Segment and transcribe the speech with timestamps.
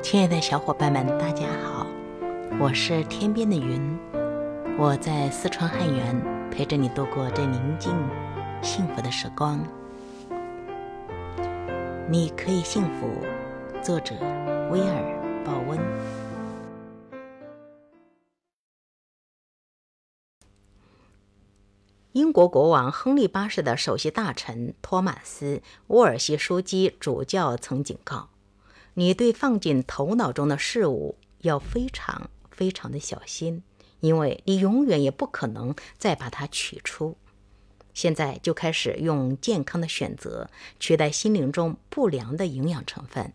[0.00, 1.84] 亲爱的小伙伴们，大家好，
[2.60, 3.98] 我是天边的云，
[4.78, 7.92] 我在四川汉源陪着你度过这宁静、
[8.62, 9.60] 幸福的时光。
[12.08, 13.10] 你可以幸福。
[13.82, 14.14] 作者：
[14.70, 15.78] 威尔·鲍温。
[22.12, 25.56] 英国国王亨利八世的首席大臣托马斯·
[25.88, 28.28] 沃尔西枢机主教曾警告。
[28.98, 33.62] 你对放进头脑中的事物要非常非常的小心，
[34.00, 37.16] 因为你永远也不可能再把它取出。
[37.94, 43.32] 现在就开始用健康的选择取代心灵中不良的营养成分。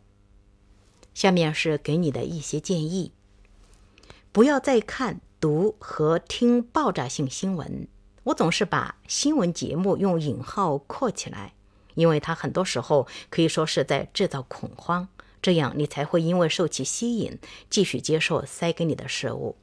[1.14, 3.14] 下面是给你的一些建议：
[4.34, 7.88] 不要再看、读和听爆炸性新闻。
[8.24, 11.54] 我总是把新闻节目用引号括起来，
[11.96, 15.08] 因为它很多时候可以说是在制造恐慌。
[15.44, 17.38] 这样，你才会因为受其吸引，
[17.70, 19.58] 继续接受塞给你的食物。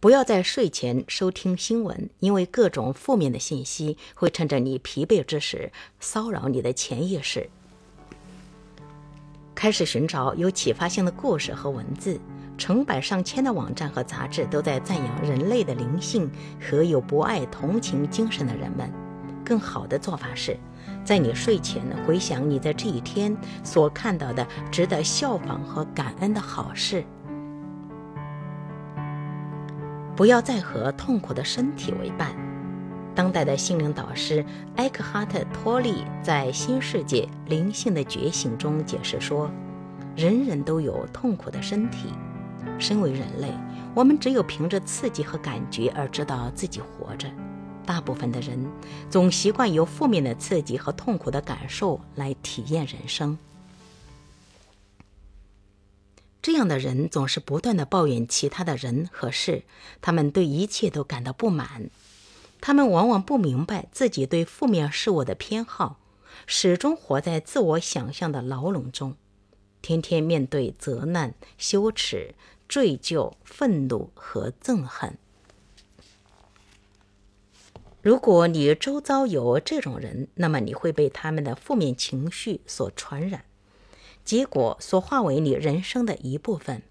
[0.00, 7.48] 不要在睡前收听新闻，因为各种负面的信息会趁着你疲惫之时骚扰你的潜意识。
[9.54, 12.20] 开始寻找有启发性的故事和文字，
[12.58, 18.92] 成百上千的网站和杂志都在赞扬人类的灵性和有博爱同情精神的人们。
[19.42, 20.58] 更好的做法是。
[21.06, 27.04] 在你睡前回想你在这一天所看到的值得效仿和感恩的好事，
[30.16, 32.32] 不要再和痛苦的身体为伴。
[33.14, 39.48] 当代的心灵导师埃克哈特·托利在《新世界灵性的觉醒》中解释说
[40.16, 42.08] ：“人人都有痛苦的身体，
[42.80, 43.52] 身为人类，
[43.94, 47.28] 我们只有凭着刺激和感觉而知道自己活着。”
[47.86, 48.70] 大部分的人
[49.08, 53.38] 总习惯由负面的刺激和痛苦的感受来体验人生。
[56.42, 59.64] 这样的人总是不断的抱怨其他的人和事，
[60.00, 61.90] 他们对一切都感到不满。
[62.60, 65.98] 他们往往不明白自己对负面事物的偏好，
[66.46, 69.16] 始终活在自我想象的牢笼中，
[69.82, 72.34] 天天面对责难、羞耻、
[72.68, 75.18] 追究、愤怒和憎恨。
[78.06, 83.46] 如果你周遭有这种人，那么你会被他们的负面情绪所传染，
[84.24, 86.82] 结果所化为你人生的一部分。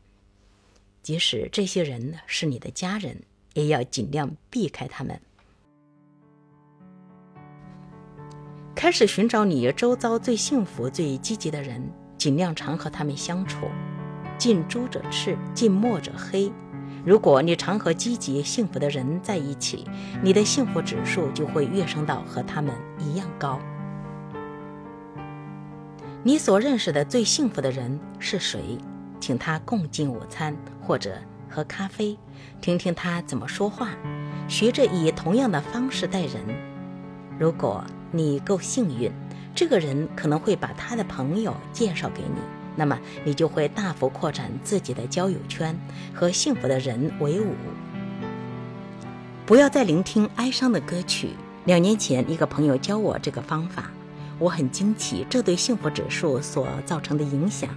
[1.02, 3.22] 即使这些人是你的家人，
[3.54, 5.22] 也要尽量避开他们。
[8.76, 11.82] 开始寻找你周遭最幸福、最积极的人，
[12.18, 13.68] 尽量常和他们相处。
[14.38, 16.52] 近朱者赤，近墨者黑。
[17.06, 19.86] 如果你常和积极幸福的人在一起，
[20.24, 23.60] 你的幸福指数就会跃升到和他们一样高。
[26.24, 28.80] 你所认识的最幸福的人是谁？
[29.20, 31.16] 请他共进午餐或者
[31.48, 32.18] 喝咖啡，
[32.60, 33.90] 听听他怎么说话，
[34.48, 36.42] 学着以同样的方式待人。
[37.38, 39.12] 如果你够幸运，
[39.54, 42.55] 这个人可能会把他的朋友介绍给你。
[42.76, 45.78] 那么你就会大幅扩展自己的交友圈，
[46.14, 47.54] 和幸福的人为伍。
[49.46, 51.30] 不要再聆听哀伤的歌曲。
[51.66, 53.90] 两年前，一个朋友教我这个方法，
[54.38, 57.70] 我很惊奇这对幸福指数所造成的影响。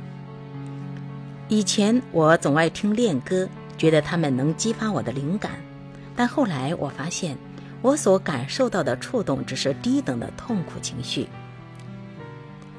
[1.49, 3.49] 以前我总爱听恋歌，
[3.79, 5.53] 觉得他们能激发我的灵感，
[6.15, 7.37] 但后来我发现，
[7.81, 11.27] 我所感受到的触动只是低等的痛苦情绪。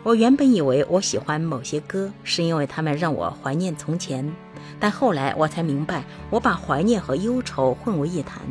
[0.01, 4.33] 我原本以为我喜欢某些歌是因为他们让我怀念从前，
[4.79, 8.41] 但后来我才明白，我把怀念和忧愁混为一谈。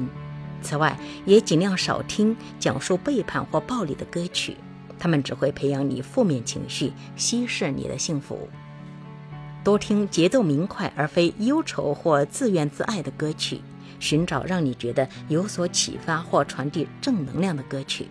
[0.61, 4.57] 此外，也尽量少听讲述背叛或暴力的歌曲，
[4.99, 8.47] 他们只会培养你负面情绪，稀释你的幸福。
[9.65, 13.61] 多听节奏明快而非忧愁或自怨自艾的歌曲，
[13.99, 18.07] 寻找让你觉得有所启发或传递正能量的歌曲。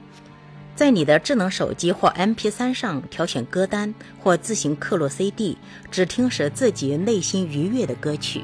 [0.78, 5.58] 在你的智能手机或 MP3 上挑选歌单，或自行刻录 CD，
[5.90, 8.44] 只听使自己内心愉悦的歌曲。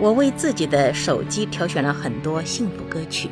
[0.00, 3.28] 我为自己的手机挑选了很多幸福歌曲。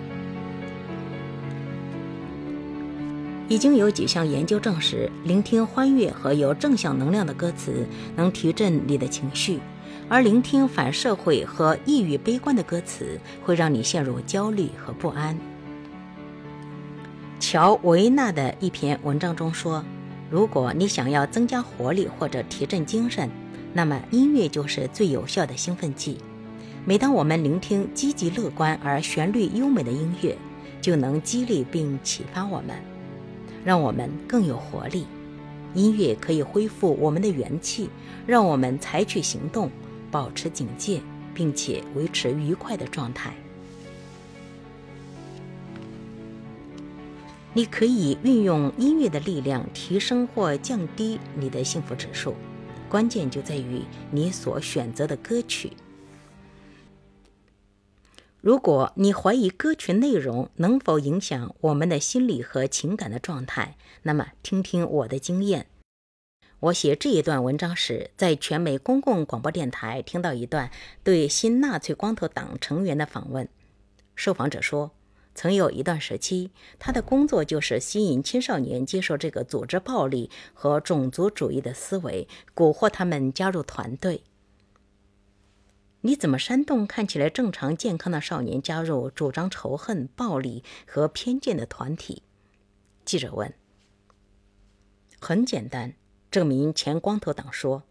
[3.48, 7.84] 已经有几项研究证实，聆听欢悦和有正向能量的歌词
[8.14, 9.58] 能提振你的情绪，
[10.08, 15.36] 而聆听反社会和抑郁悲观的歌词会让你陷入焦虑和不安。
[17.40, 19.84] 乔维纳的一篇文章中说
[20.28, 23.30] ：“如果你想要增加活力或者提振精神，
[23.72, 26.18] 那么音乐就是最有效的兴奋剂。
[26.84, 30.36] 每当我们聆听积极乐观而旋律优美的音乐，
[30.80, 32.76] 就能激励并启发我们，
[33.64, 35.06] 让我们更有活力。
[35.74, 37.88] 音乐可以恢复我们的元气，
[38.26, 39.70] 让我们采取行动，
[40.10, 41.00] 保持警戒，
[41.32, 43.32] 并且维持愉快的状态。
[47.58, 52.36] 你可以运用音乐的力量提升或降低你的幸福指数，
[52.88, 53.82] 关键就在于
[54.12, 55.72] 你所选择的歌曲。
[58.40, 65.66] 如果你怀疑歌曲内容能否影响我们的心理和情感的状态，那么听听我的经验。
[66.60, 70.70] 我写这一段文章时，在全美公共广播电台听到一段
[71.02, 73.48] 对新纳粹光头党成员的访问。
[74.14, 74.92] 受访者说。
[75.38, 76.50] 曾有一段时期，
[76.80, 82.26] 他的工作就是吸引青少年接受这个组织暴力和种族主义的思维，
[82.56, 84.24] 蛊惑他们加入团队。
[86.00, 92.24] 你怎么煽动看起来正常健康的少年加入主张仇恨、暴力和偏见的团体？
[93.04, 93.54] 记者问。
[95.20, 95.94] 很简单，
[96.32, 97.84] 这名前光头党说：“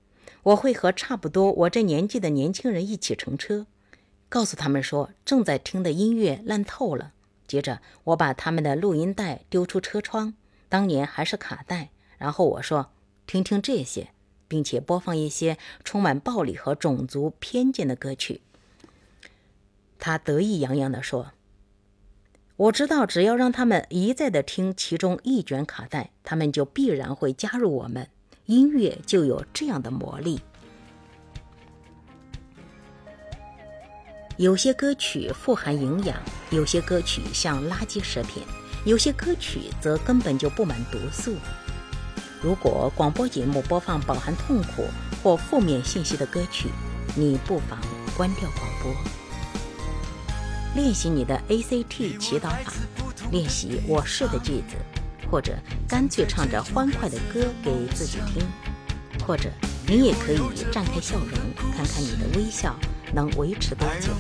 [0.44, 3.68] 我会和差不多我这年纪的年轻人一起乘车，
[4.28, 7.14] 告诉他们说正在听的音乐烂透了。”
[7.48, 10.34] 接着，我把他们的录音带丢出车窗，
[10.68, 11.90] 当年还是卡带。
[12.18, 12.92] 然后我说
[13.26, 14.10] ：“听听这些，
[14.48, 18.42] 并且播放一些充满暴力和种族偏见的歌曲。”
[20.00, 21.32] 他得意洋洋地说
[22.58, 28.10] ：“我知道，只要让他们一再的听其中一卷卡带，他们就必然会加入我们。
[28.46, 30.42] 音乐就有这样的魔力。”
[34.38, 36.16] 有些歌曲富含营养，
[36.52, 38.44] 有些歌曲像垃圾食品，
[38.86, 41.36] 有些歌曲则根本就布满毒素。
[42.40, 44.86] 如果广播节目播放饱含痛苦
[45.24, 46.70] 或负面信息的歌曲，
[47.16, 47.80] 你不妨
[48.16, 48.94] 关掉广播。
[50.76, 52.72] 练习你的 ACT 祈祷法，
[53.32, 54.76] 练习我是的句子，
[55.32, 55.58] 或者
[55.90, 58.48] 干脆唱着欢快的歌给自己听，
[59.26, 59.50] 或者
[59.88, 60.38] 你也可以
[60.72, 61.32] 绽开笑容，
[61.76, 62.76] 看看你的微笑。
[63.14, 64.12] 能维持多久？